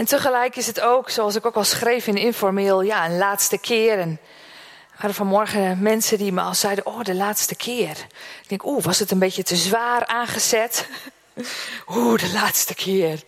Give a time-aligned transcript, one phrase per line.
[0.00, 3.58] En tegelijk is het ook, zoals ik ook al schreef in informeel, ja, een laatste
[3.58, 3.98] keer.
[3.98, 4.20] En
[4.98, 7.96] er vanmorgen mensen die me al zeiden, oh, de laatste keer.
[8.42, 10.88] Ik denk, oeh, was het een beetje te zwaar aangezet?
[11.96, 13.20] Oeh, de laatste keer.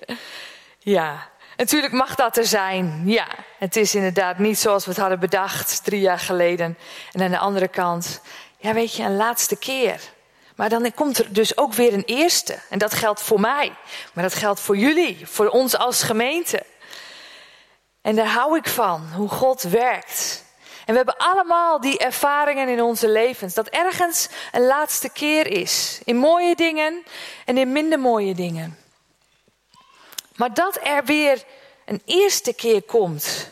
[0.78, 3.02] Ja, natuurlijk mag dat er zijn.
[3.04, 3.26] Ja,
[3.58, 6.78] het is inderdaad niet zoals we het hadden bedacht drie jaar geleden.
[7.12, 8.20] En aan de andere kant,
[8.56, 10.00] ja, weet je, een laatste keer.
[10.56, 12.58] Maar dan komt er dus ook weer een eerste.
[12.70, 13.72] En dat geldt voor mij.
[14.12, 16.62] Maar dat geldt voor jullie, voor ons als gemeente.
[18.00, 20.44] En daar hou ik van, hoe God werkt.
[20.86, 23.54] En we hebben allemaal die ervaringen in onze levens.
[23.54, 26.00] Dat ergens een laatste keer is.
[26.04, 27.02] In mooie dingen
[27.44, 28.78] en in minder mooie dingen.
[30.36, 31.44] Maar dat er weer
[31.84, 33.50] een eerste keer komt.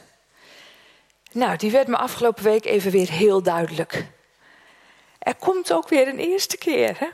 [1.33, 4.07] Nou, die werd me afgelopen week even weer heel duidelijk.
[5.21, 6.99] Er komt ook weer een eerste keer.
[6.99, 7.09] Hè?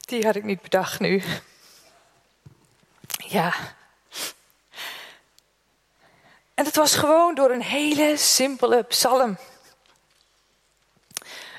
[0.00, 1.22] Die had ik niet bedacht nu.
[3.16, 3.54] Ja.
[6.54, 9.38] En het was gewoon door een hele simpele psalm.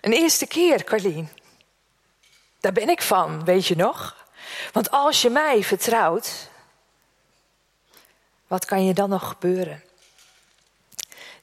[0.01, 1.29] Een eerste keer, Carlien.
[2.59, 4.25] Daar ben ik van, weet je nog?
[4.71, 6.49] Want als je mij vertrouwt,
[8.47, 9.83] wat kan je dan nog gebeuren?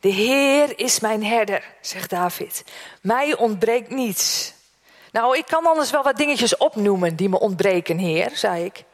[0.05, 2.65] De Heer is mijn herder, zegt David.
[3.01, 4.53] Mij ontbreekt niets.
[5.13, 8.85] Nou, ik kan anders wel wat dingetjes opnoemen die me ontbreken, Heer, zei ik.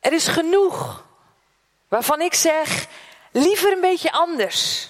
[0.00, 1.06] Er is genoeg
[1.88, 2.86] waarvan ik zeg,
[3.30, 4.88] liever een beetje anders.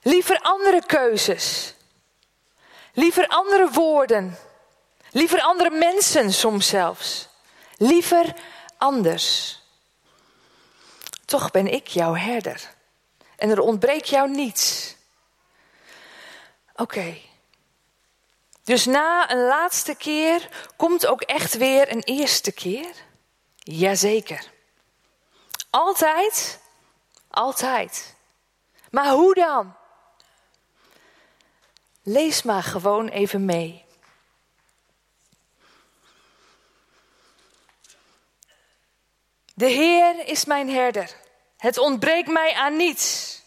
[0.00, 1.74] Liever andere keuzes.
[2.92, 4.38] Liever andere woorden.
[5.10, 7.28] Liever andere mensen soms zelfs.
[7.76, 8.34] Liever
[8.78, 9.61] anders.
[11.32, 12.74] Toch ben ik jouw herder.
[13.36, 14.94] En er ontbreekt jou niets.
[16.74, 17.18] Oké.
[18.64, 22.94] Dus na een laatste keer komt ook echt weer een eerste keer?
[23.56, 24.50] Jazeker.
[25.70, 26.60] Altijd?
[27.28, 28.14] Altijd.
[28.90, 29.76] Maar hoe dan?
[32.02, 33.84] Lees maar gewoon even mee.
[39.54, 41.20] De Heer is mijn herder.
[41.62, 43.40] Het ontbreekt mij aan niets.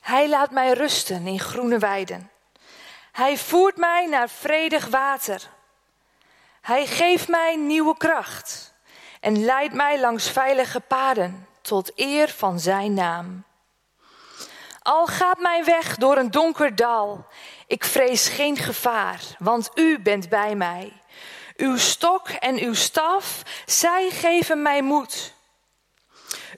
[0.00, 2.30] Hij laat mij rusten in groene weiden.
[3.12, 5.50] Hij voert mij naar vredig water.
[6.60, 8.74] Hij geeft mij nieuwe kracht
[9.20, 13.44] en leidt mij langs veilige paden tot eer van zijn naam.
[14.82, 17.26] Al gaat mijn weg door een donker dal,
[17.66, 20.92] ik vrees geen gevaar, want u bent bij mij.
[21.56, 25.38] Uw stok en uw staf, zij geven mij moed.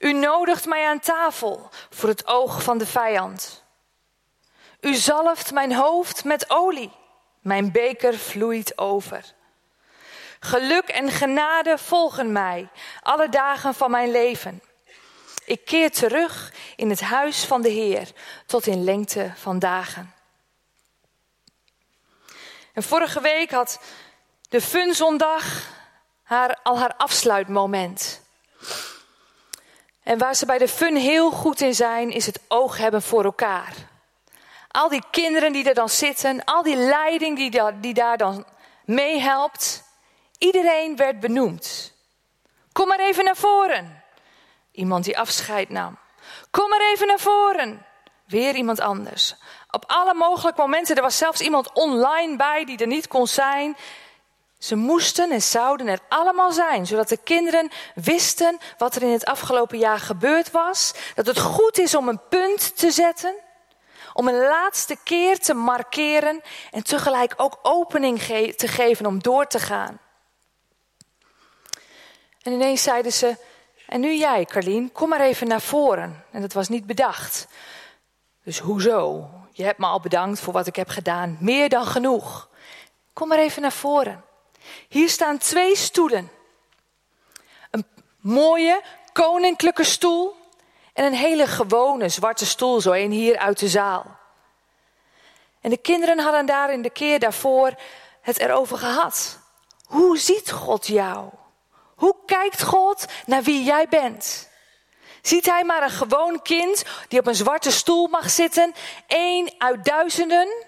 [0.03, 3.65] U nodigt mij aan tafel voor het oog van de vijand.
[4.81, 6.93] U zalft mijn hoofd met olie,
[7.41, 9.35] mijn beker vloeit over.
[10.41, 12.69] Geluk en genade volgen mij
[13.01, 14.63] alle dagen van mijn leven.
[15.45, 18.13] Ik keer terug in het huis van de Heer
[18.47, 20.15] tot in lengte van dagen.
[22.73, 23.81] En vorige week had
[24.49, 25.71] de Funzondag
[26.23, 28.22] haar, al haar afsluitmoment.
[30.03, 33.25] En waar ze bij de fun heel goed in zijn, is het oog hebben voor
[33.25, 33.75] elkaar.
[34.69, 38.47] Al die kinderen die er dan zitten, al die leiding die, die daar dan
[38.85, 39.85] meehelpt.
[40.39, 41.93] Iedereen werd benoemd.
[42.73, 44.03] Kom maar even naar voren.
[44.73, 45.99] Iemand die afscheid nam.
[46.51, 47.87] Kom maar even naar voren.
[48.27, 49.35] Weer iemand anders.
[49.71, 50.97] Op alle mogelijke momenten.
[50.97, 53.77] Er was zelfs iemand online bij die er niet kon zijn.
[54.63, 59.25] Ze moesten en zouden er allemaal zijn, zodat de kinderen wisten wat er in het
[59.25, 60.95] afgelopen jaar gebeurd was.
[61.15, 63.35] Dat het goed is om een punt te zetten,
[64.13, 68.23] om een laatste keer te markeren en tegelijk ook opening
[68.57, 69.99] te geven om door te gaan.
[72.43, 73.37] En ineens zeiden ze:
[73.87, 76.25] En nu jij, Carlien, kom maar even naar voren.
[76.31, 77.47] En dat was niet bedacht.
[78.45, 79.31] Dus hoezo?
[79.53, 81.37] Je hebt me al bedankt voor wat ik heb gedaan.
[81.41, 82.49] Meer dan genoeg.
[83.13, 84.31] Kom maar even naar voren.
[84.89, 86.31] Hier staan twee stoelen.
[87.71, 87.87] Een
[88.21, 88.83] mooie
[89.13, 90.37] koninklijke stoel
[90.93, 94.19] en een hele gewone zwarte stoel, zo een hier uit de zaal.
[95.61, 97.75] En de kinderen hadden daar in de keer daarvoor
[98.21, 99.39] het erover gehad.
[99.85, 101.29] Hoe ziet God jou?
[101.95, 104.51] Hoe kijkt God naar wie jij bent?
[105.23, 108.75] Ziet hij maar een gewoon kind die op een zwarte stoel mag zitten,
[109.07, 110.67] één uit duizenden?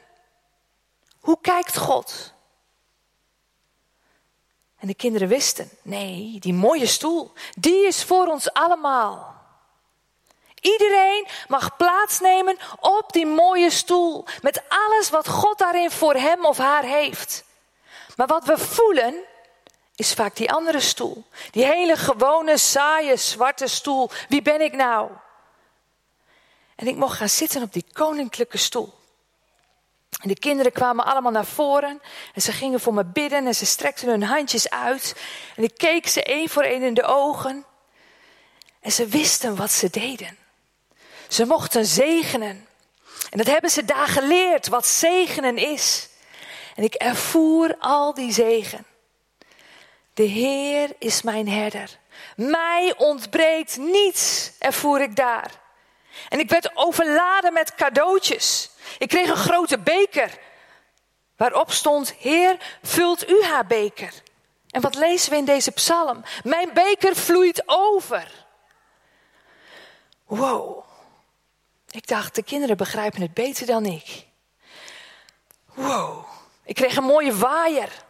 [1.21, 2.34] Hoe kijkt God?
[4.85, 9.35] En de kinderen wisten, nee, die mooie stoel, die is voor ons allemaal.
[10.61, 16.59] Iedereen mag plaatsnemen op die mooie stoel met alles wat God daarin voor hem of
[16.59, 17.45] haar heeft.
[18.17, 19.15] Maar wat we voelen
[19.95, 21.25] is vaak die andere stoel.
[21.51, 24.11] Die hele gewone, saaie, zwarte stoel.
[24.29, 25.11] Wie ben ik nou?
[26.77, 29.04] En ik mocht gaan zitten op die koninklijke stoel.
[30.23, 32.03] En de kinderen kwamen allemaal naar voren
[32.35, 35.17] en ze gingen voor me bidden en ze strekten hun handjes uit.
[35.57, 37.65] En ik keek ze één voor één in de ogen.
[38.81, 40.39] En ze wisten wat ze deden.
[41.29, 42.67] Ze mochten zegenen.
[43.31, 46.09] En dat hebben ze daar geleerd, wat zegenen is.
[46.75, 48.87] En ik ervoer al die zegen.
[50.15, 51.99] De Heer is mijn herder.
[52.37, 55.51] Mij ontbreekt niets, ervoer ik daar.
[56.29, 58.71] En ik werd overladen met cadeautjes.
[58.99, 60.39] Ik kreeg een grote beker
[61.37, 64.13] waarop stond: Heer, vult u haar beker.
[64.71, 66.25] En wat lezen we in deze psalm?
[66.43, 68.47] Mijn beker vloeit over.
[70.25, 70.85] Wow.
[71.91, 74.27] Ik dacht, de kinderen begrijpen het beter dan ik.
[75.75, 76.25] Wow.
[76.65, 78.04] Ik kreeg een mooie waaier.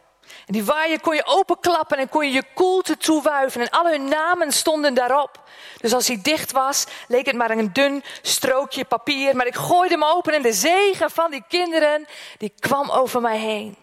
[0.45, 3.61] En die waaier kon je openklappen en kon je je koelte toewuiven.
[3.61, 5.43] En al hun namen stonden daarop.
[5.77, 9.35] Dus als hij dicht was, leek het maar een dun strookje papier.
[9.35, 12.07] Maar ik gooide hem open en de zegen van die kinderen,
[12.37, 13.77] die kwam over mij heen.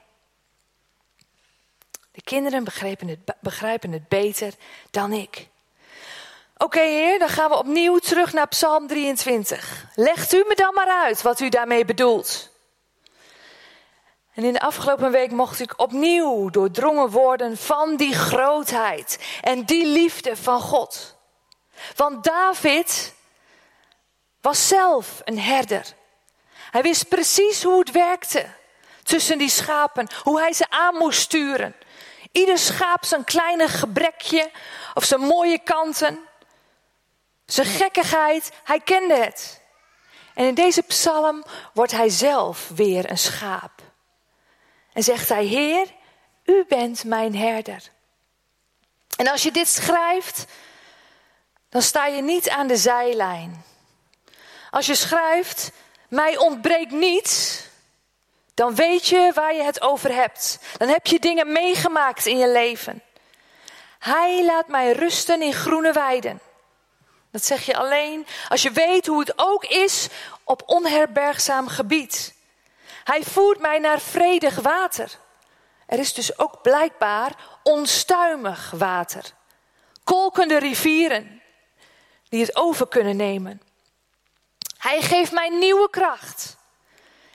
[2.12, 4.54] De kinderen begrijpen het, begrijpen het beter
[4.90, 5.48] dan ik.
[6.56, 9.86] Oké, heer, dan gaan we opnieuw terug naar Psalm 23.
[9.94, 12.51] Legt u me dan maar uit wat u daarmee bedoelt.
[14.34, 19.86] En in de afgelopen week mocht ik opnieuw doordrongen worden van die grootheid en die
[19.86, 21.16] liefde van God.
[21.96, 23.14] Want David
[24.40, 25.94] was zelf een herder.
[26.70, 28.46] Hij wist precies hoe het werkte
[29.02, 31.74] tussen die schapen, hoe hij ze aan moest sturen.
[32.32, 34.50] Ieder schaap zijn kleine gebrekje
[34.94, 36.18] of zijn mooie kanten,
[37.46, 39.60] zijn gekkigheid, hij kende het.
[40.34, 43.81] En in deze psalm wordt hij zelf weer een schaap.
[44.92, 45.86] En zegt hij, Heer,
[46.44, 47.82] u bent mijn herder.
[49.16, 50.44] En als je dit schrijft,
[51.68, 53.64] dan sta je niet aan de zijlijn.
[54.70, 55.72] Als je schrijft,
[56.08, 57.62] mij ontbreekt niets,
[58.54, 60.58] dan weet je waar je het over hebt.
[60.76, 63.02] Dan heb je dingen meegemaakt in je leven.
[63.98, 66.40] Hij laat mij rusten in groene weiden.
[67.30, 70.08] Dat zeg je alleen als je weet hoe het ook is
[70.44, 72.34] op onherbergzaam gebied.
[73.04, 75.18] Hij voert mij naar vredig water.
[75.86, 79.24] Er is dus ook blijkbaar onstuimig water.
[80.04, 81.42] Kolkende rivieren
[82.28, 83.62] die het over kunnen nemen.
[84.78, 86.56] Hij geeft mij nieuwe kracht.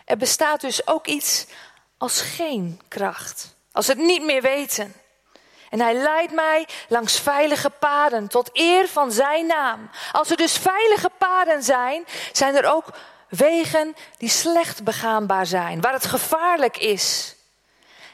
[0.06, 1.46] Er bestaat dus ook iets
[1.98, 3.56] als geen kracht.
[3.72, 4.94] Als het niet meer weten.
[5.70, 9.90] En hij leidt mij langs veilige paden tot eer van zijn naam.
[10.12, 12.86] Als er dus veilige paden zijn, zijn er ook
[13.30, 17.36] Wegen die slecht begaanbaar zijn, waar het gevaarlijk is.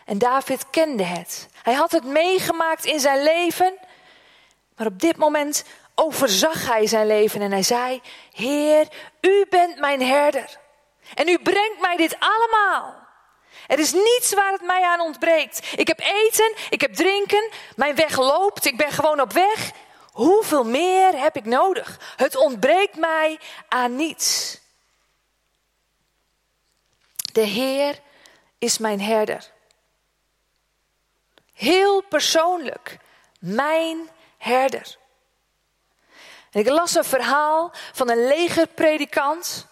[0.06, 1.48] En David kende het.
[1.64, 3.74] Hij had het meegemaakt in zijn leven,
[4.76, 5.64] maar op dit moment
[5.96, 8.02] overzag hij zijn leven en hij zei:
[8.34, 8.88] Heer,
[9.22, 10.58] u bent mijn herder.
[11.14, 13.02] En u brengt mij dit allemaal.
[13.68, 15.68] Er is niets waar het mij aan ontbreekt.
[15.76, 19.72] Ik heb eten, ik heb drinken, mijn weg loopt, ik ben gewoon op weg.
[20.12, 22.00] Hoeveel meer heb ik nodig?
[22.16, 24.62] Het ontbreekt mij aan niets.
[27.34, 28.00] De Heer
[28.58, 29.52] is mijn herder.
[31.54, 32.98] Heel persoonlijk,
[33.40, 34.98] mijn herder.
[36.52, 39.68] En ik las een verhaal van een legerpredikant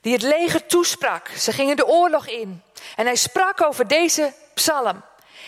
[0.00, 1.28] die het leger toesprak.
[1.28, 2.62] Ze gingen de oorlog in
[2.96, 5.04] en hij sprak over deze psalm.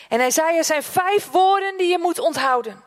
[0.08, 2.84] En hij zei, er zijn vijf woorden die je moet onthouden.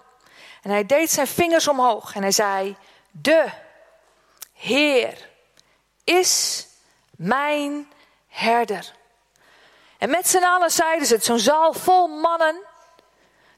[0.62, 2.76] En hij deed zijn vingers omhoog en hij zei,
[3.12, 3.50] de
[4.54, 5.30] Heer
[6.04, 6.68] is
[7.16, 7.92] mijn
[8.32, 8.94] herder.
[9.98, 12.56] En met z'n allen zeiden ze het, zo'n zaal vol mannen,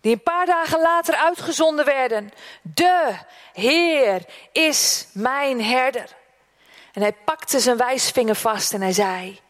[0.02, 2.32] die een paar dagen later uitgezonden werden.
[2.62, 3.16] De
[3.54, 6.16] Heer is mijn herder.
[6.94, 9.42] En hij pakte zijn wijsvinger vast en hij zei,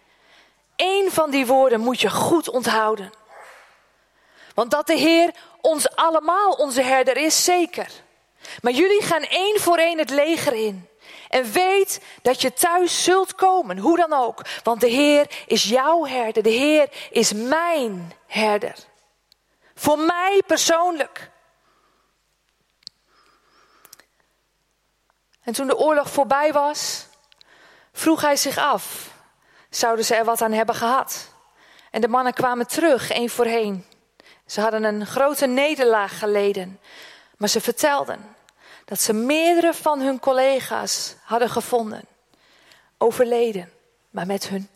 [0.75, 3.11] Eén van die woorden moet je goed onthouden.
[4.53, 7.87] Want dat de Heer ons allemaal onze herder is, zeker.
[8.61, 10.87] Maar jullie gaan één voor één het leger in.
[11.33, 14.41] En weet dat je thuis zult komen, hoe dan ook.
[14.63, 16.43] Want de Heer is jouw herder.
[16.43, 18.75] De Heer is mijn herder.
[19.75, 21.29] Voor mij persoonlijk.
[25.43, 27.05] En toen de oorlog voorbij was,
[27.91, 29.09] vroeg hij zich af:
[29.69, 31.33] zouden ze er wat aan hebben gehad?
[31.91, 33.85] En de mannen kwamen terug, één voor één.
[34.45, 36.79] Ze hadden een grote nederlaag geleden,
[37.37, 38.32] maar ze vertelden
[38.85, 42.05] dat ze meerdere van hun collega's hadden gevonden,
[42.97, 43.71] overleden,
[44.09, 44.69] maar met hun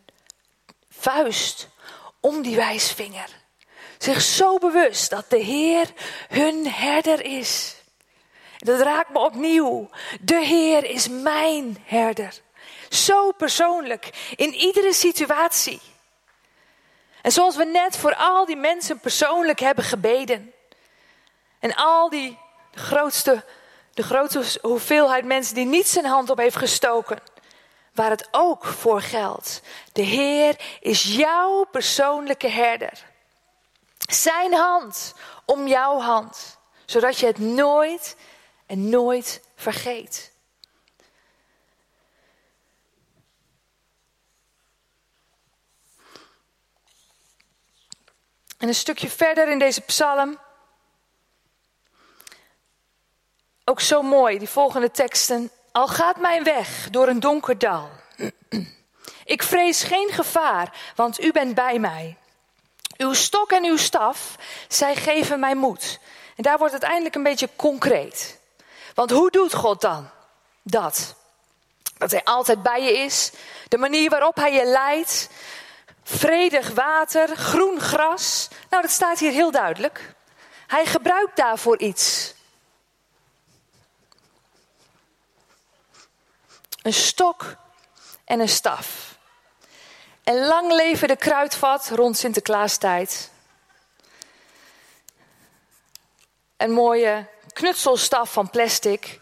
[0.89, 1.69] vuist
[2.19, 3.45] om die wijsvinger
[3.97, 5.93] zich zo bewust dat de Heer
[6.27, 7.75] hun herder is.
[8.57, 9.89] Dat raakt me opnieuw.
[10.21, 12.41] De Heer is mijn herder.
[12.89, 15.81] Zo persoonlijk, in iedere situatie.
[17.21, 20.53] En zoals we net voor al die mensen persoonlijk hebben gebeden.
[21.59, 22.37] En al die
[22.73, 23.45] grootste,
[23.98, 27.20] de grootste hoeveelheid mensen die niet zijn hand op heeft gestoken.
[27.94, 29.62] Waar het ook voor geldt.
[29.94, 33.06] De Heer is jouw persoonlijke herder.
[34.10, 35.13] Zijn hand
[35.46, 36.58] om jouw hand.
[36.86, 38.16] Zodat je het nooit
[38.66, 40.32] en nooit vergeet.
[48.58, 50.39] En een stukje verder in deze psalm.
[53.81, 55.51] Zo mooi, die volgende teksten.
[55.72, 57.89] Al gaat mijn weg door een donker dal.
[59.25, 62.17] Ik vrees geen gevaar, want u bent bij mij.
[62.98, 64.36] Uw stok en uw staf,
[64.67, 66.00] zij geven mij moed.
[66.36, 68.39] En daar wordt het eindelijk een beetje concreet.
[68.93, 70.10] Want hoe doet God dan
[70.63, 71.15] dat?
[71.98, 73.31] Dat Hij altijd bij je is,
[73.67, 75.29] de manier waarop Hij je leidt,
[76.03, 78.48] vredig water, groen gras.
[78.69, 80.13] Nou, dat staat hier heel duidelijk.
[80.67, 82.36] Hij gebruikt daarvoor iets.
[86.88, 87.56] Een stok
[88.25, 89.17] en een staf.
[90.24, 93.32] En lang leven de kruidvat rond Sinterklaastijd.
[96.58, 99.22] Een mooie knutselstaf van plastic.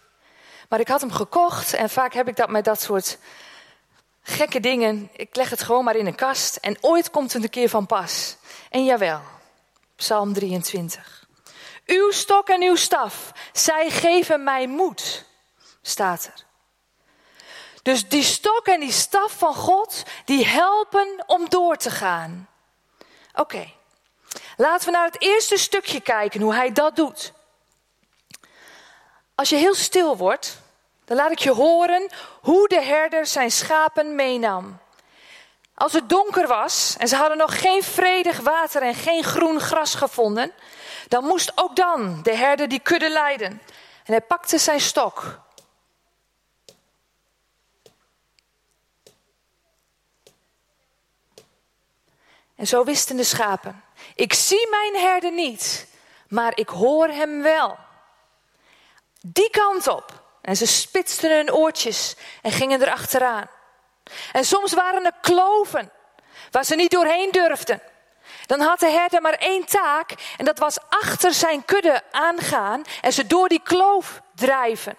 [0.70, 3.18] Maar ik had hem gekocht en vaak heb ik dat met dat soort
[4.22, 5.10] gekke dingen.
[5.14, 7.86] Ik leg het gewoon maar in een kast en ooit komt het een keer van
[7.86, 8.38] pas.
[8.70, 9.22] En jawel,
[9.96, 11.28] Psalm 23.
[11.86, 15.26] Uw stok en uw staf, zij geven mij moed,
[15.82, 16.46] staat er.
[17.86, 22.50] Dus die stok en die staf van God, die helpen om door te gaan.
[23.34, 23.72] Oké,
[24.58, 27.34] laten we naar het eerste stukje kijken, hoe hij dat doet.
[29.36, 30.58] Als je heel stil wordt,
[31.06, 32.10] dan laat ik je horen
[32.42, 34.80] hoe de herder zijn schapen meenam.
[35.76, 39.96] Als het donker was en ze hadden nog geen vredig water en geen groen gras
[39.96, 40.52] gevonden,
[41.08, 43.50] dan moest ook dan de herder die kudde leiden.
[44.06, 45.44] En hij pakte zijn stok.
[52.56, 53.84] En zo wisten de schapen:
[54.16, 55.88] Ik zie mijn herder niet,
[56.28, 57.78] maar ik hoor hem wel.
[59.22, 60.24] Die kant op.
[60.42, 63.50] En ze spitsten hun oortjes en gingen erachteraan.
[64.32, 65.92] En soms waren er kloven
[66.52, 67.82] waar ze niet doorheen durfden.
[68.46, 73.14] Dan had de herder maar één taak en dat was achter zijn kudde aangaan en
[73.14, 74.98] ze door die kloof drijven.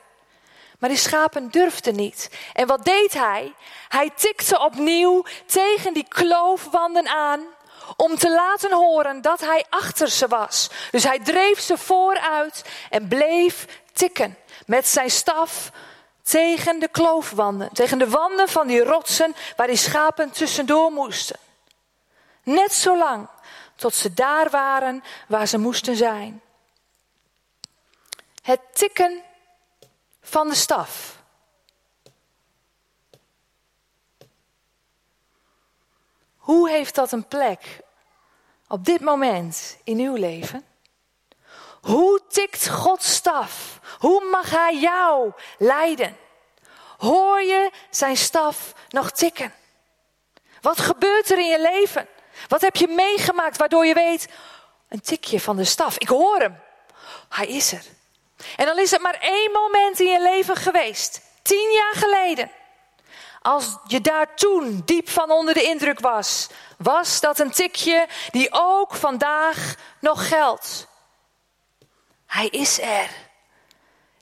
[0.79, 2.31] Maar die schapen durfden niet.
[2.53, 3.55] En wat deed hij?
[3.89, 7.41] Hij tikte opnieuw tegen die kloofwanden aan
[7.97, 10.71] om te laten horen dat hij achter ze was.
[10.91, 15.71] Dus hij dreef ze vooruit en bleef tikken met zijn staf
[16.23, 21.39] tegen de kloofwanden, tegen de wanden van die rotsen waar die schapen tussendoor moesten.
[22.43, 23.29] Net zo lang
[23.77, 26.41] tot ze daar waren waar ze moesten zijn.
[28.43, 29.23] Het tikken
[30.29, 31.23] van de staf.
[36.37, 37.81] Hoe heeft dat een plek
[38.69, 40.65] op dit moment in uw leven?
[41.81, 43.81] Hoe tikt Gods staf?
[43.99, 46.17] Hoe mag Hij jou leiden?
[46.97, 49.55] Hoor je zijn staf nog tikken?
[50.61, 52.09] Wat gebeurt er in je leven?
[52.49, 54.29] Wat heb je meegemaakt waardoor je weet,
[54.89, 56.61] een tikje van de staf, ik hoor hem.
[57.29, 57.96] Hij is er.
[58.57, 62.51] En dan is het maar één moment in je leven geweest, tien jaar geleden.
[63.43, 66.47] Als je daar toen diep van onder de indruk was,
[66.79, 70.87] was dat een tikje die ook vandaag nog geldt.
[72.27, 73.11] Hij is er.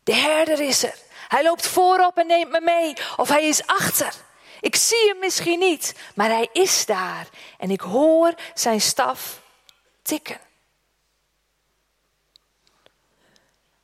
[0.03, 0.99] De herder is er.
[1.29, 2.95] Hij loopt voorop en neemt me mee.
[3.17, 4.15] Of hij is achter.
[4.61, 7.27] Ik zie hem misschien niet, maar hij is daar.
[7.59, 9.41] En ik hoor zijn staf
[10.03, 10.41] tikken.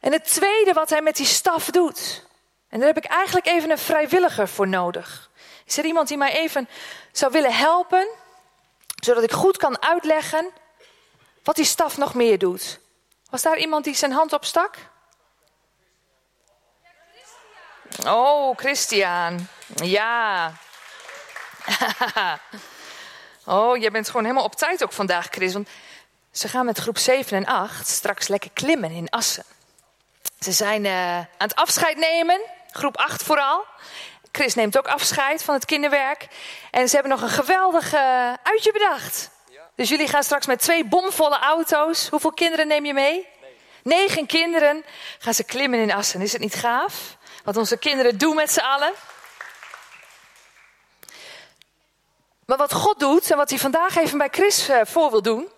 [0.00, 2.25] En het tweede wat hij met die staf doet.
[2.69, 5.30] En daar heb ik eigenlijk even een vrijwilliger voor nodig.
[5.64, 6.69] Is er iemand die mij even
[7.12, 8.09] zou willen helpen?
[9.02, 10.50] Zodat ik goed kan uitleggen
[11.42, 12.80] wat die staf nog meer doet.
[13.30, 14.76] Was daar iemand die zijn hand opstak?
[18.07, 19.47] Oh, Christian.
[19.75, 20.52] Ja.
[23.45, 25.52] oh, jij bent gewoon helemaal op tijd ook vandaag, Chris.
[25.52, 25.69] Want
[26.30, 29.45] ze gaan met groep 7 en 8 straks lekker klimmen in Assen.
[30.44, 33.64] Ze zijn uh, aan het afscheid nemen, groep 8 vooral.
[34.32, 36.28] Chris neemt ook afscheid van het kinderwerk.
[36.70, 39.30] En ze hebben nog een geweldig uh, uitje bedacht.
[39.75, 42.09] Dus jullie gaan straks met twee bomvolle auto's.
[42.09, 43.26] Hoeveel kinderen neem je mee?
[43.82, 44.85] Negen kinderen
[45.18, 46.20] gaan ze klimmen in Assen.
[46.20, 47.16] Is het niet gaaf?
[47.44, 48.92] Wat onze kinderen doen met z'n allen.
[52.47, 55.49] Maar wat God doet en wat hij vandaag even bij Chris eh, voor wil doen,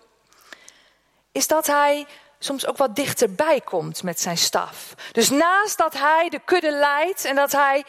[1.31, 2.07] is dat hij
[2.43, 4.93] soms ook wat dichterbij komt met zijn staf.
[5.11, 7.85] Dus naast dat hij de kudde leidt en dat hij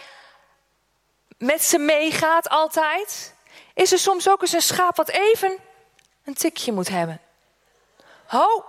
[1.38, 3.34] met ze meegaat altijd,
[3.74, 5.58] is er soms ook eens een schaap wat even
[6.24, 7.20] een tikje moet hebben.
[8.26, 8.64] Ho,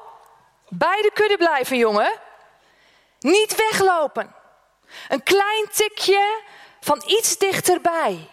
[0.70, 2.20] bij de kudde blijven, jongen.
[3.20, 4.36] Niet weglopen.
[5.08, 6.42] Een klein tikje
[6.80, 8.30] van iets dichterbij.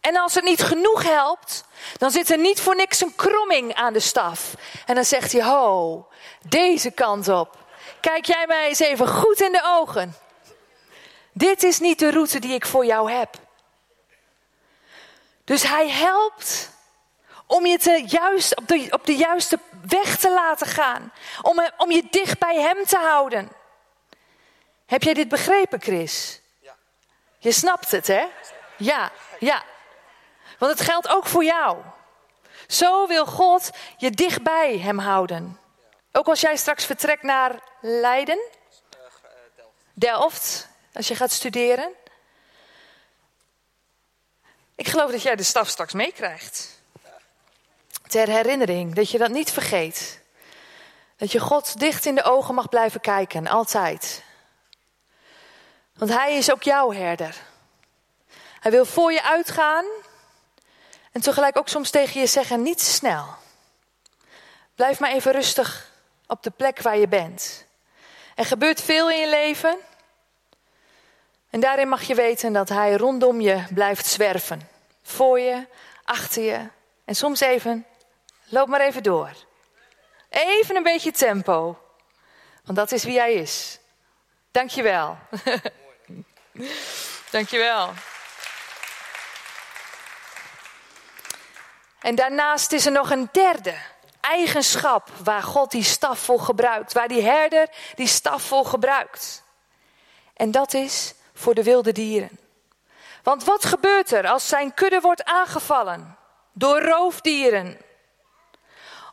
[0.00, 1.64] En als het niet genoeg helpt,
[1.98, 4.54] dan zit er niet voor niks een kromming aan de staf.
[4.86, 6.06] En dan zegt hij: Ho,
[6.48, 7.56] deze kant op.
[8.00, 10.16] Kijk jij mij eens even goed in de ogen.
[11.32, 13.34] Dit is niet de route die ik voor jou heb.
[15.44, 16.70] Dus hij helpt
[17.46, 21.12] om je te juist, op, de, op de juiste weg te laten gaan.
[21.42, 23.52] Om, om je dicht bij hem te houden.
[24.86, 26.40] Heb jij dit begrepen, Chris?
[26.60, 26.76] Ja.
[27.38, 28.26] Je snapt het, hè?
[28.76, 29.62] Ja, ja.
[30.60, 31.78] Want het geldt ook voor jou.
[32.66, 35.58] Zo wil God je dicht bij hem houden.
[36.12, 38.38] Ook als jij straks vertrekt naar Leiden,
[39.92, 41.92] Delft, als je gaat studeren.
[44.74, 46.82] Ik geloof dat jij de staf straks meekrijgt.
[48.06, 50.20] Ter herinnering, dat je dat niet vergeet.
[51.16, 54.22] Dat je God dicht in de ogen mag blijven kijken, altijd.
[55.94, 57.36] Want Hij is ook jouw herder.
[58.60, 59.84] Hij wil voor je uitgaan
[61.20, 63.26] en tegelijk ook soms tegen je zeggen: niet snel.
[64.74, 65.90] Blijf maar even rustig
[66.26, 67.64] op de plek waar je bent.
[68.34, 69.78] Er gebeurt veel in je leven.
[71.50, 74.68] En daarin mag je weten dat Hij rondom je blijft zwerven.
[75.02, 75.66] Voor je,
[76.04, 76.68] achter je.
[77.04, 77.86] En soms even,
[78.44, 79.30] loop maar even door.
[80.28, 81.78] Even een beetje tempo.
[82.64, 83.78] Want dat is wie Hij is.
[84.50, 85.18] Dank je wel.
[87.30, 87.92] Dank je wel.
[92.00, 93.74] En daarnaast is er nog een derde
[94.20, 99.42] eigenschap waar God die staf voor gebruikt, waar die herder die staf voor gebruikt.
[100.34, 102.38] En dat is voor de wilde dieren.
[103.22, 106.16] Want wat gebeurt er als zijn kudde wordt aangevallen
[106.52, 107.78] door roofdieren?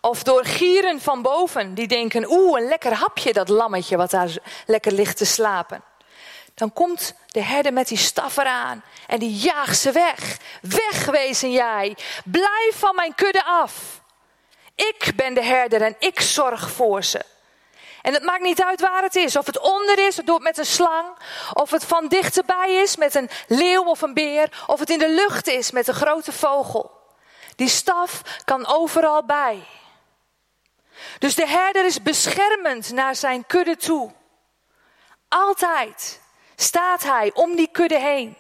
[0.02, 4.38] Of door gieren van boven die denken, oeh, een lekker hapje dat lammetje wat daar
[4.66, 5.84] lekker ligt te slapen.
[6.58, 10.38] Dan komt de herder met die staf eraan en die jaagt ze weg.
[10.62, 14.02] Wegwezen jij, blijf van mijn kudde af.
[14.76, 17.22] Ik ben de herder en ik zorg voor ze.
[18.02, 19.36] En het maakt niet uit waar het is.
[19.36, 21.08] Of het onder is, door met een slang.
[21.54, 24.64] Of het van dichterbij is met een leeuw of een beer.
[24.68, 26.92] Of het in de lucht is met een grote vogel.
[27.56, 29.64] Die staf kan overal bij.
[31.20, 34.12] Dus de herder is beschermend naar zijn kudde toe.
[35.28, 36.26] Altijd
[36.60, 38.38] staat hij om die kudde heen.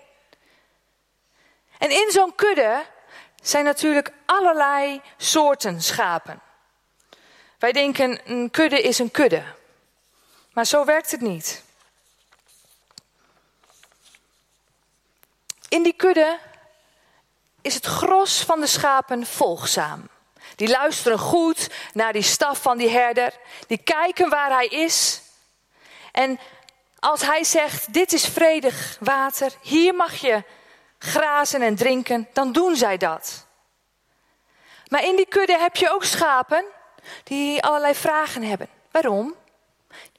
[1.77, 2.85] En in zo'n kudde
[3.41, 6.41] zijn natuurlijk allerlei soorten schapen.
[7.59, 9.43] Wij denken een kudde is een kudde.
[10.53, 11.63] Maar zo werkt het niet.
[15.69, 16.39] In die kudde
[17.61, 20.09] is het gros van de schapen volgzaam.
[20.55, 23.33] Die luisteren goed naar die staf van die herder.
[23.67, 25.21] Die kijken waar hij is.
[26.11, 26.39] En
[26.99, 30.43] als hij zegt: Dit is vredig water, hier mag je
[30.99, 33.45] grazen en drinken, dan doen zij dat.
[34.87, 36.65] Maar in die kudde heb je ook schapen
[37.23, 38.69] die allerlei vragen hebben.
[38.91, 39.35] Waarom?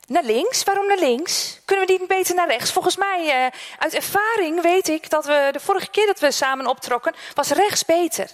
[0.06, 0.64] Naar links?
[0.64, 1.60] Waarom naar links?
[1.64, 2.72] Kunnen we niet beter naar rechts?
[2.72, 6.66] Volgens mij, uh, uit ervaring weet ik dat we de vorige keer dat we samen
[6.66, 8.30] optrokken, was rechts beter.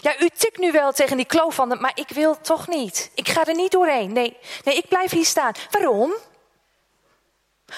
[0.00, 3.10] Ja, u tikt nu wel tegen die kloof van, maar ik wil toch niet.
[3.14, 4.12] Ik ga er niet doorheen.
[4.12, 5.52] Nee, nee, ik blijf hier staan.
[5.70, 6.14] Waarom?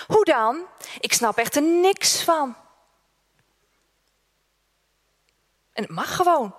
[0.06, 0.66] Hoe dan?
[1.00, 2.56] Ik snap echt er niks van.
[5.72, 6.54] En het mag gewoon.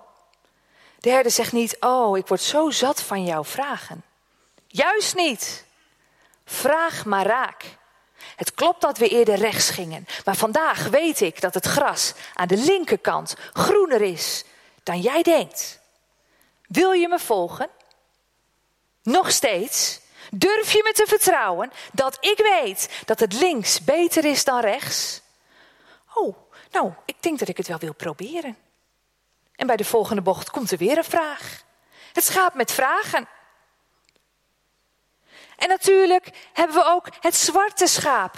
[0.98, 4.04] De herder zegt niet, oh, ik word zo zat van jouw vragen.
[4.66, 5.64] Juist niet.
[6.44, 7.76] Vraag maar raak.
[8.36, 12.48] Het klopt dat we eerder rechts gingen, maar vandaag weet ik dat het gras aan
[12.48, 14.44] de linkerkant groener is
[14.82, 15.80] dan jij denkt.
[16.66, 17.68] Wil je me volgen?
[19.02, 20.00] Nog steeds?
[20.30, 25.22] Durf je me te vertrouwen dat ik weet dat het links beter is dan rechts?
[26.14, 26.36] Oh,
[26.70, 28.56] nou, ik denk dat ik het wel wil proberen.
[29.56, 31.64] En bij de volgende bocht komt er weer een vraag.
[32.12, 33.28] Het schaap met vragen.
[35.56, 38.36] En natuurlijk hebben we ook het zwarte schaap.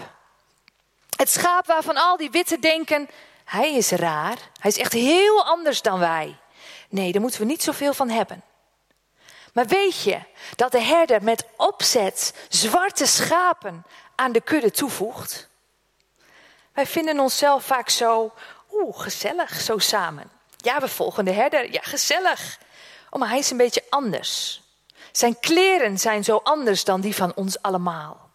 [1.17, 3.09] Het schaap waarvan al die witte denken:
[3.45, 6.37] hij is raar, hij is echt heel anders dan wij.
[6.89, 8.43] Nee, daar moeten we niet zoveel van hebben.
[9.53, 10.21] Maar weet je
[10.57, 13.85] dat de herder met opzet zwarte schapen
[14.15, 15.49] aan de kudde toevoegt?
[16.73, 18.33] Wij vinden onszelf vaak zo,
[18.73, 20.31] oeh, gezellig, zo samen.
[20.57, 22.59] Ja, we volgen de herder, ja, gezellig.
[23.11, 24.63] Oh, maar hij is een beetje anders.
[25.13, 28.31] Zijn kleren zijn zo anders dan die van ons allemaal.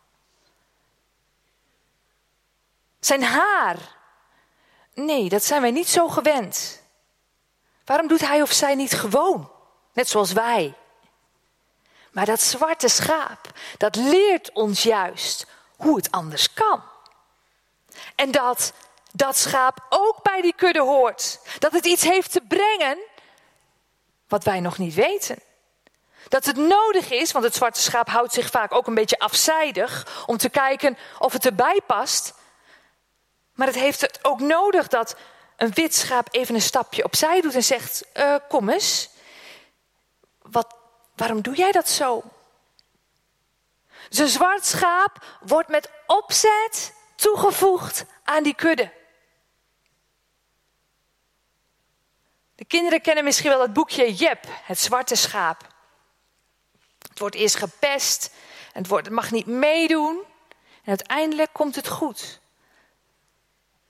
[2.99, 3.78] Zijn haar.
[4.93, 6.82] Nee, dat zijn wij niet zo gewend.
[7.86, 9.52] Waarom doet hij of zij niet gewoon?
[9.93, 10.73] Net zoals wij.
[12.13, 15.45] Maar dat zwarte schaap, dat leert ons juist
[15.78, 16.84] hoe het anders kan.
[18.15, 18.73] En dat
[19.12, 21.39] dat schaap ook bij die kudde hoort.
[21.60, 22.97] Dat het iets heeft te brengen
[24.28, 25.39] wat wij nog niet weten.
[26.28, 30.23] Dat het nodig is, want het zwarte schaap houdt zich vaak ook een beetje afzijdig
[30.26, 32.34] om te kijken of het erbij past.
[33.54, 35.15] Maar het heeft het ook nodig dat
[35.58, 39.10] een wit schaap even een stapje opzij doet en zegt: uh, Kom eens,
[40.41, 40.76] wat,
[41.15, 42.23] waarom doe jij dat zo?
[44.10, 48.91] Zijn zwart schaap wordt met opzet toegevoegd aan die kudde.
[52.56, 55.67] De kinderen kennen misschien wel het boekje Jep, het zwarte schaap.
[57.10, 58.34] Het wordt eerst gepest,
[58.71, 60.23] het, wordt, het mag niet meedoen.
[60.84, 62.39] En uiteindelijk komt het goed.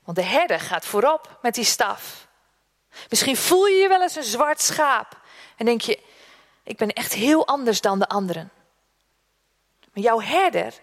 [0.04, 2.28] Want de herder gaat voorop met die staf.
[3.10, 5.22] Misschien voel je je wel eens een zwart schaap.
[5.58, 6.00] En denk je,
[6.64, 8.52] ik ben echt heel anders dan de anderen.
[9.94, 10.74] Maar jouw herder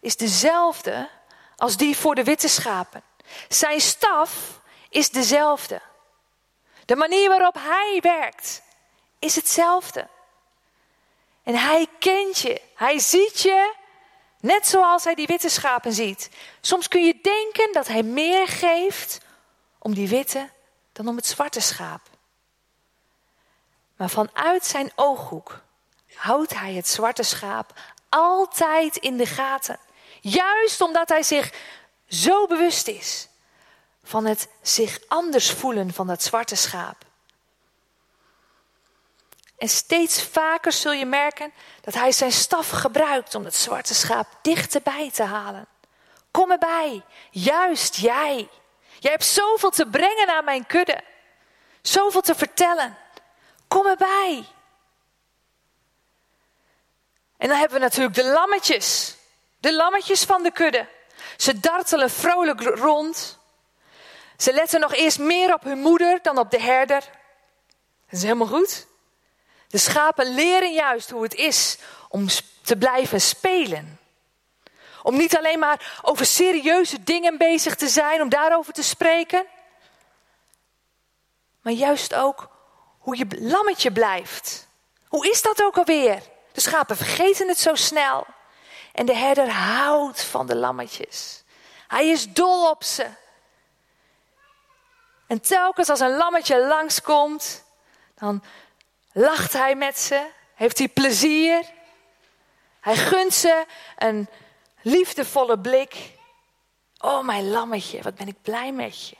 [0.00, 1.08] is dezelfde
[1.56, 3.02] als die voor de witte schapen.
[3.48, 5.80] Zijn staf is dezelfde.
[6.84, 8.62] De manier waarop hij werkt
[9.18, 10.08] is hetzelfde.
[11.42, 13.74] En hij kent je, hij ziet je,
[14.40, 16.30] net zoals hij die witte schapen ziet.
[16.60, 19.20] Soms kun je denken dat hij meer geeft
[19.78, 20.50] om die witte
[20.92, 22.00] dan om het zwarte schaap.
[24.04, 25.60] Maar vanuit zijn ooghoek
[26.14, 27.72] houdt hij het zwarte schaap
[28.08, 29.78] altijd in de gaten.
[30.20, 31.52] Juist omdat hij zich
[32.08, 33.28] zo bewust is
[34.02, 37.04] van het zich anders voelen van dat zwarte schaap.
[39.58, 44.28] En steeds vaker zul je merken dat hij zijn staf gebruikt om dat zwarte schaap
[44.42, 45.66] dichterbij te halen.
[46.30, 48.48] Kom erbij, juist jij.
[48.98, 51.00] Jij hebt zoveel te brengen aan mijn kudde,
[51.82, 53.02] zoveel te vertellen.
[53.68, 54.44] Kom erbij.
[57.36, 59.16] En dan hebben we natuurlijk de lammetjes,
[59.58, 60.88] de lammetjes van de kudde.
[61.36, 63.38] Ze dartelen vrolijk rond.
[64.36, 67.00] Ze letten nog eerst meer op hun moeder dan op de herder.
[67.00, 68.86] Dat is helemaal goed.
[69.68, 72.26] De schapen leren juist hoe het is om
[72.62, 73.98] te blijven spelen.
[75.02, 79.46] Om niet alleen maar over serieuze dingen bezig te zijn, om daarover te spreken.
[81.62, 82.53] Maar juist ook
[83.04, 84.66] hoe je lammetje blijft.
[85.08, 86.22] Hoe is dat ook alweer?
[86.52, 88.26] De schapen vergeten het zo snel.
[88.92, 91.42] En de herder houdt van de lammetjes.
[91.88, 93.06] Hij is dol op ze.
[95.26, 97.64] En telkens als een lammetje langskomt,
[98.14, 98.44] dan
[99.12, 101.64] lacht hij met ze, heeft hij plezier.
[102.80, 103.64] Hij gunt ze
[103.96, 104.28] een
[104.82, 106.12] liefdevolle blik.
[106.98, 109.16] Oh, mijn lammetje, wat ben ik blij met je.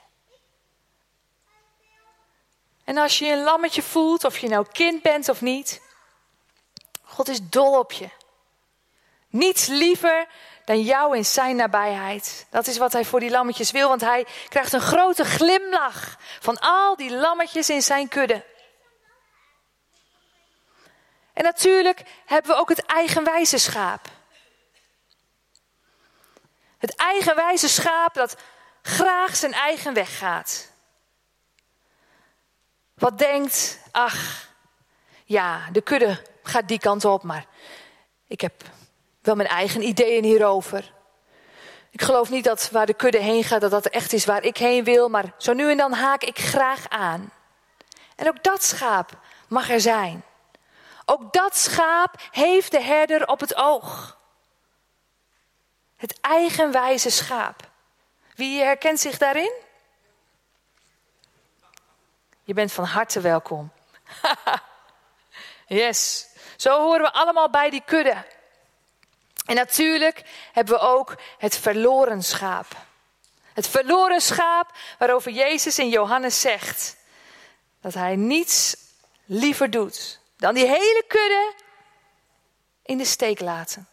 [2.85, 5.81] En als je een lammetje voelt, of je nou kind bent of niet,
[7.01, 8.09] God is dol op je.
[9.29, 10.27] Niets liever
[10.65, 12.45] dan jou in zijn nabijheid.
[12.49, 16.59] Dat is wat hij voor die lammetjes wil, want hij krijgt een grote glimlach van
[16.59, 18.45] al die lammetjes in zijn kudde.
[21.33, 24.07] En natuurlijk hebben we ook het eigenwijze schaap.
[26.77, 28.35] Het eigenwijze schaap dat
[28.81, 30.73] graag zijn eigen weg gaat.
[32.95, 34.49] Wat denkt, ach,
[35.23, 37.45] ja, de kudde gaat die kant op, maar
[38.27, 38.63] ik heb
[39.21, 40.93] wel mijn eigen ideeën hierover.
[41.91, 44.57] Ik geloof niet dat waar de kudde heen gaat, dat dat echt is waar ik
[44.57, 47.31] heen wil, maar zo nu en dan haak ik graag aan.
[48.15, 50.23] En ook dat schaap mag er zijn.
[51.05, 54.17] Ook dat schaap heeft de herder op het oog.
[55.95, 57.69] Het eigenwijze schaap.
[58.35, 59.51] Wie herkent zich daarin?
[62.45, 63.71] Je bent van harte welkom.
[65.67, 68.25] yes, zo horen we allemaal bij die kudde.
[69.45, 72.67] En natuurlijk hebben we ook het verloren schaap.
[73.53, 76.97] Het verloren schaap waarover Jezus in Johannes zegt
[77.81, 78.75] dat hij niets
[79.25, 81.53] liever doet dan die hele kudde
[82.83, 83.87] in de steek laten.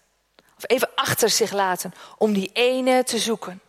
[0.56, 3.62] Of even achter zich laten om die ene te zoeken.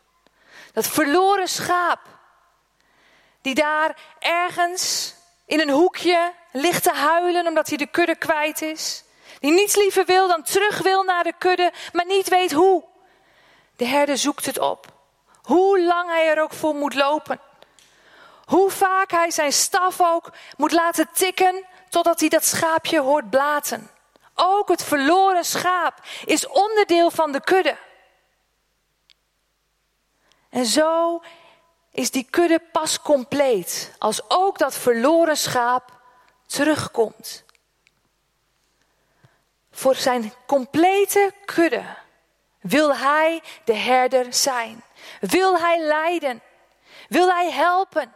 [0.73, 1.99] Dat verloren schaap
[3.43, 5.13] die daar ergens
[5.45, 9.03] in een hoekje ligt te huilen omdat hij de kudde kwijt is.
[9.39, 12.84] Die niets liever wil dan terug wil naar de kudde, maar niet weet hoe.
[13.75, 14.86] De herder zoekt het op.
[15.41, 17.39] Hoe lang hij er ook voor moet lopen.
[18.45, 23.89] Hoe vaak hij zijn staf ook moet laten tikken totdat hij dat schaapje hoort blaten.
[24.36, 27.77] Ook het verloren schaap is onderdeel van de kudde.
[30.49, 31.21] En zo
[31.93, 35.91] is die kudde pas compleet als ook dat verloren schaap
[36.45, 37.43] terugkomt.
[39.71, 41.84] Voor zijn complete kudde
[42.62, 44.84] wil hij de herder zijn.
[45.19, 46.41] Wil hij leiden.
[47.10, 48.13] Wil hij helpen.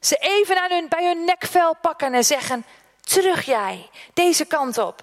[0.00, 2.64] Ze even aan hun, bij hun nekvel pakken en zeggen:
[3.00, 5.02] Terug jij, deze kant op.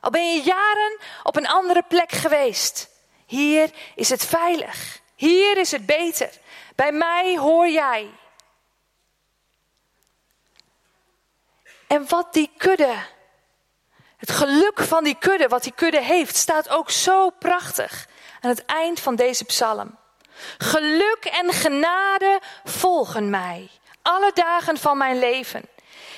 [0.00, 2.88] Al ben je jaren op een andere plek geweest.
[3.26, 4.99] Hier is het veilig.
[5.20, 6.30] Hier is het beter.
[6.74, 8.10] Bij mij hoor jij.
[11.86, 12.94] En wat die kudde,
[14.16, 18.06] het geluk van die kudde, wat die kudde heeft, staat ook zo prachtig
[18.40, 19.98] aan het eind van deze psalm.
[20.58, 23.70] Geluk en genade volgen mij
[24.02, 25.68] alle dagen van mijn leven.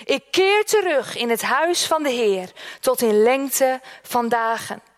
[0.04, 4.91] Ik keer terug in het huis van de Heer tot in lengte van dagen.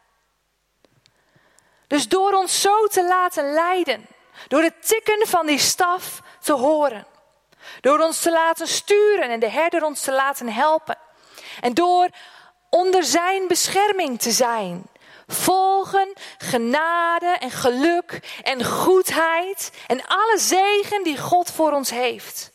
[1.87, 4.07] Dus door ons zo te laten leiden,
[4.49, 7.07] door het tikken van die staf te horen,
[7.81, 10.99] door ons te laten sturen en de herder ons te laten helpen,
[11.61, 12.09] en door
[12.70, 14.87] onder zijn bescherming te zijn,
[15.27, 22.53] volgen genade en geluk en goedheid en alle zegen die God voor ons heeft.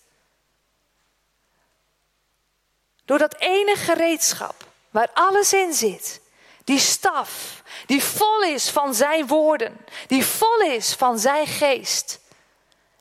[3.06, 4.56] Door dat ene gereedschap
[4.90, 6.22] waar alles in zit.
[6.70, 12.20] Die staf die vol is van zijn woorden, die vol is van zijn geest.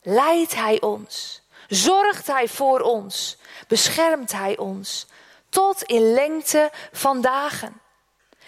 [0.02, 5.06] Leidt hij ons, zorgt hij voor ons, beschermt hij ons
[5.48, 7.80] tot in lengte van dagen.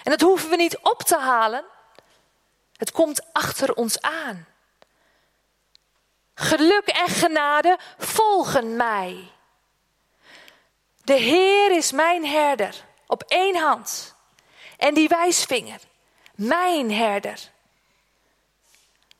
[0.02, 1.64] En dat hoeven we niet op te halen.
[2.76, 4.46] Het komt achter ons aan.
[6.35, 9.30] Geluk en genade volgen mij.
[11.04, 14.18] De Heer is mijn herder op één hand.
[14.80, 15.80] En die wijsvinger,
[16.34, 17.38] mijn herder.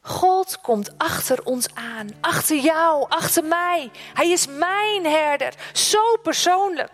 [0.01, 3.91] God komt achter ons aan, achter jou, achter mij.
[4.15, 6.93] Hij is mijn herder, zo persoonlijk.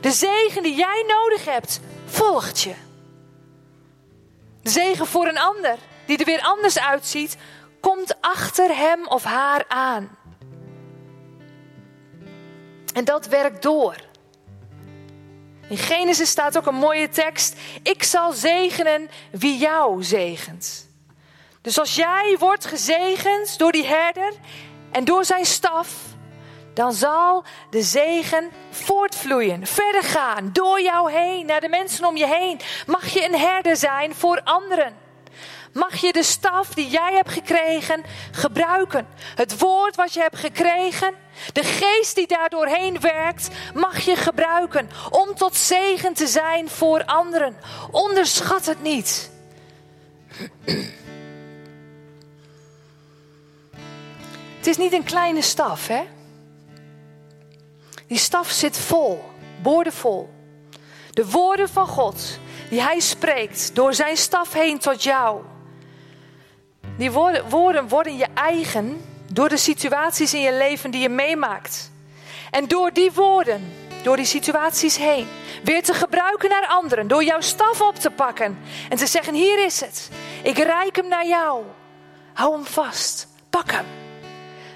[0.00, 2.74] De zegen die jij nodig hebt, volgt je.
[4.62, 7.36] De zegen voor een ander, die er weer anders uitziet,
[7.80, 10.18] komt achter hem of haar aan.
[12.94, 13.96] En dat werkt door.
[15.70, 17.56] In Genesis staat ook een mooie tekst.
[17.82, 20.88] Ik zal zegenen wie jou zegent.
[21.60, 24.32] Dus als jij wordt gezegend door die herder
[24.90, 25.94] en door zijn staf,
[26.74, 32.26] dan zal de zegen voortvloeien, verder gaan, door jou heen, naar de mensen om je
[32.26, 32.60] heen.
[32.86, 34.94] Mag je een herder zijn voor anderen.
[35.72, 39.06] Mag je de staf die jij hebt gekregen gebruiken.
[39.34, 41.14] Het woord wat je hebt gekregen,
[41.52, 47.04] de geest die daar doorheen werkt, mag je gebruiken om tot zegen te zijn voor
[47.04, 47.56] anderen.
[47.90, 49.30] Onderschat het niet.
[54.56, 56.02] Het is niet een kleine staf, hè?
[58.06, 59.24] Die staf zit vol,
[59.62, 60.30] boordevol.
[61.10, 62.38] De woorden van God
[62.70, 65.42] die Hij spreekt door zijn staf heen tot jou.
[67.00, 71.90] Die woorden, worden je eigen door de situaties in je leven die je meemaakt.
[72.50, 75.28] En door die woorden, door die situaties heen,
[75.62, 77.08] weer te gebruiken naar anderen.
[77.08, 78.58] Door jouw staf op te pakken
[78.88, 80.10] en te zeggen: Hier is het.
[80.42, 81.64] Ik reik hem naar jou.
[82.32, 83.28] Hou hem vast.
[83.50, 83.86] Pak hem.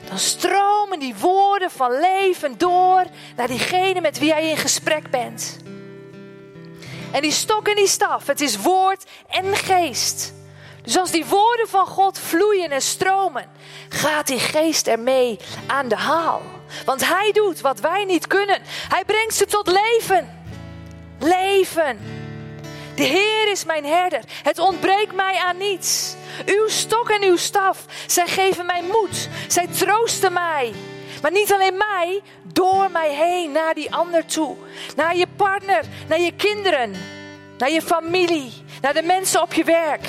[0.09, 3.05] Dan stromen die woorden van leven door
[3.37, 5.57] naar diegene met wie jij in gesprek bent.
[7.13, 10.33] En die stok en die staf, het is woord en geest.
[10.85, 13.51] Dus als die woorden van God vloeien en stromen,
[13.89, 16.43] gaat die geest ermee aan de haal.
[16.85, 18.63] Want hij doet wat wij niet kunnen.
[18.89, 20.43] Hij brengt ze tot leven.
[21.19, 21.99] Leven.
[22.95, 24.21] De Heer is mijn herder.
[24.43, 26.15] Het ontbreekt mij aan niets.
[26.47, 29.29] Uw stok en uw staf, zij geven mij moed.
[29.49, 30.75] Zij troosten mij.
[31.23, 34.57] Maar niet alleen mij, door mij heen, naar die ander toe.
[34.97, 36.95] Naar je partner, naar je kinderen,
[37.59, 40.09] naar je familie, naar de mensen op je werk.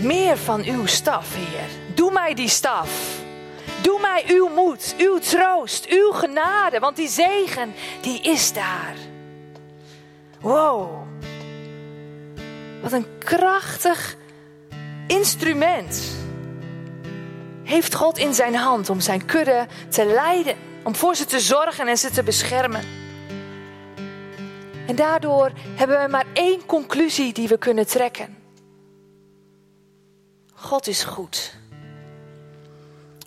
[0.00, 1.94] Meer van uw staf, Heer.
[1.94, 3.18] Doe mij die staf.
[3.82, 8.94] Doe mij uw moed, uw troost, uw genade, want die zegen, die is daar.
[10.40, 11.06] Wow.
[12.82, 14.16] Wat een krachtig
[15.06, 16.02] instrument
[17.64, 20.56] heeft God in zijn hand om zijn kudde te leiden.
[20.82, 22.82] Om voor ze te zorgen en ze te beschermen.
[24.86, 28.39] En daardoor hebben we maar één conclusie die we kunnen trekken.
[30.60, 31.54] God is goed.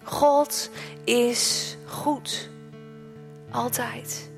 [0.04, 0.70] God
[1.04, 2.50] is goed.
[3.52, 4.30] Altijd.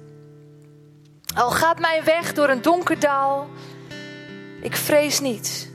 [1.36, 3.48] Al gaat mijn weg door een donker dal,
[4.62, 5.70] ik vrees niet.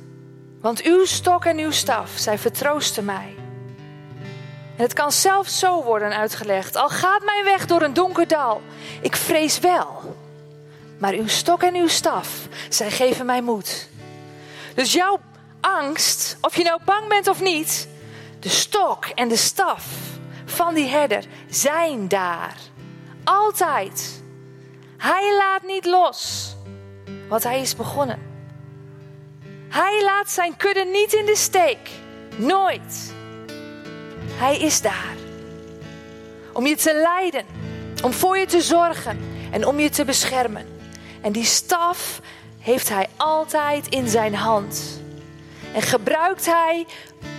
[0.61, 3.35] Want uw stok en uw staf, zij vertroosten mij.
[4.77, 6.77] En het kan zelfs zo worden uitgelegd.
[6.77, 8.61] Al gaat mijn weg door een donker dal,
[9.01, 10.17] ik vrees wel.
[10.99, 13.89] Maar uw stok en uw staf, zij geven mij moed.
[14.75, 15.21] Dus jouw
[15.61, 17.89] angst, of je nou bang bent of niet,
[18.41, 19.85] de stok en de staf
[20.45, 22.57] van die herder zijn daar.
[23.25, 24.23] Altijd.
[24.97, 26.55] Hij laat niet los
[27.29, 28.19] wat hij is begonnen.
[29.69, 31.91] Hij laat zijn kudde niet in de steek.
[32.37, 33.13] Nooit.
[34.27, 35.15] Hij is daar.
[36.53, 37.45] Om je te leiden,
[38.03, 39.19] om voor je te zorgen
[39.51, 40.67] en om je te beschermen.
[41.21, 42.21] En die staf
[42.59, 45.00] heeft hij altijd in zijn hand.
[45.75, 46.87] En gebruikt hij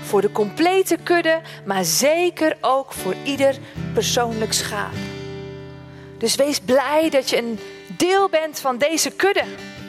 [0.03, 3.55] voor de complete kudde, maar zeker ook voor ieder
[3.93, 4.93] persoonlijk schaap.
[6.17, 7.59] Dus wees blij dat je een
[7.97, 9.43] deel bent van deze kudde.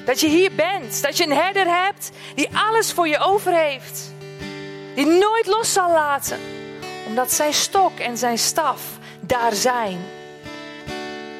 [0.05, 4.13] Dat je hier bent, dat je een herder hebt die alles voor je over heeft.
[4.95, 6.39] Die nooit los zal laten,
[7.07, 8.81] omdat zijn stok en zijn staf
[9.21, 9.99] daar zijn.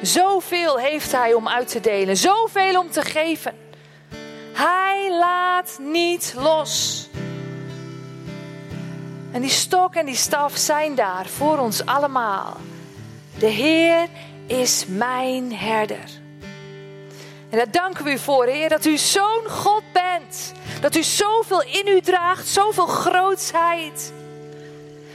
[0.01, 3.62] Zoveel heeft hij om uit te delen, zoveel om te geven.
[4.53, 7.07] Hij laat niet los.
[9.31, 12.57] En die stok en die staf zijn daar voor ons allemaal.
[13.37, 14.07] De Heer
[14.47, 16.21] is mijn herder.
[17.49, 20.53] En daar danken we u voor, Heer, dat u zo'n God bent.
[20.81, 24.13] Dat u zoveel in u draagt, zoveel grootsheid.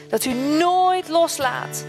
[0.08, 1.84] Dat u nooit loslaat.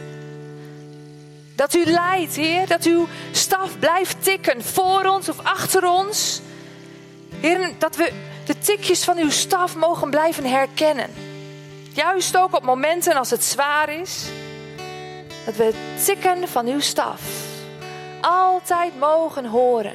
[1.56, 6.42] Dat u leidt, Heer, dat uw staf blijft tikken voor ons of achter ons.
[7.41, 8.12] Heer, dat we
[8.45, 11.10] de tikjes van uw staf mogen blijven herkennen.
[11.93, 14.25] Juist ook op momenten als het zwaar is.
[15.45, 17.21] Dat we het tikken van uw staf
[18.21, 19.93] altijd mogen horen.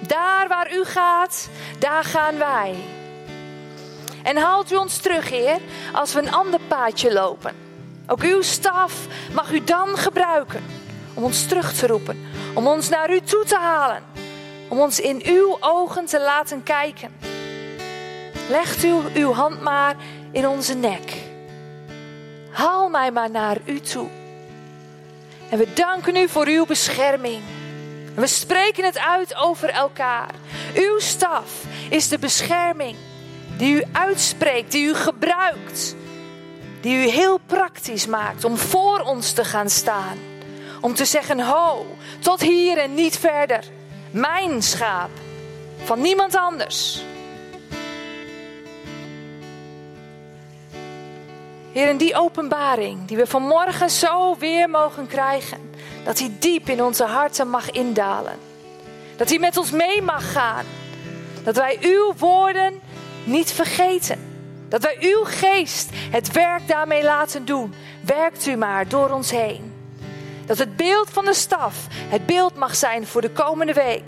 [0.00, 2.74] Daar waar u gaat, daar gaan wij.
[4.22, 5.58] En haalt u ons terug, Heer,
[5.92, 7.54] als we een ander paadje lopen.
[8.06, 8.92] Ook uw staf
[9.32, 10.64] mag u dan gebruiken
[11.14, 14.11] om ons terug te roepen, om ons naar u toe te halen
[14.72, 17.14] om ons in uw ogen te laten kijken.
[18.48, 19.96] Legt u uw hand maar
[20.30, 21.12] in onze nek.
[22.50, 24.08] Haal mij maar naar u toe.
[25.50, 27.42] En we danken u voor uw bescherming.
[28.14, 30.34] We spreken het uit over elkaar.
[30.74, 32.96] Uw staf is de bescherming
[33.56, 35.96] die u uitspreekt, die u gebruikt,
[36.80, 40.18] die u heel praktisch maakt om voor ons te gaan staan.
[40.80, 41.86] Om te zeggen: Ho,
[42.20, 43.64] tot hier en niet verder.
[44.12, 45.10] Mijn schaap.
[45.84, 47.02] Van niemand anders.
[51.72, 55.70] Heer, in die openbaring die we vanmorgen zo weer mogen krijgen,
[56.04, 58.38] dat die diep in onze harten mag indalen.
[59.16, 60.64] Dat die met ons mee mag gaan.
[61.44, 62.80] Dat wij uw woorden
[63.24, 64.18] niet vergeten.
[64.68, 67.74] Dat wij uw geest het werk daarmee laten doen.
[68.04, 69.71] Werkt u maar door ons heen.
[70.52, 74.02] Dat het beeld van de staf het beeld mag zijn voor de komende week.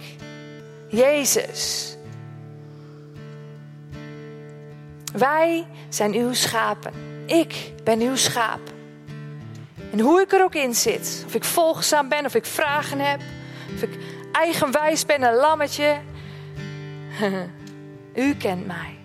[0.89, 1.97] Jezus.
[5.13, 6.93] Wij zijn uw schapen.
[7.27, 8.61] Ik ben uw schaap.
[9.93, 13.21] En hoe ik er ook in zit, of ik volgzaam ben, of ik vragen heb,
[13.75, 13.99] of ik
[14.33, 15.97] eigenwijs ben, een lammetje.
[18.15, 18.97] U kent mij.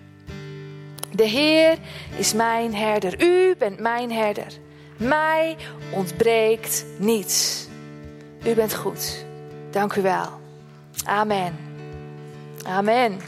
[1.12, 1.78] De Heer
[2.16, 3.22] is mijn herder.
[3.22, 4.52] U bent mijn herder.
[5.00, 5.56] Mij
[5.92, 7.66] ontbreekt niets.
[8.44, 9.24] U bent goed.
[9.70, 10.40] Dank u wel.
[11.04, 11.56] Amen.
[12.66, 13.20] Amen.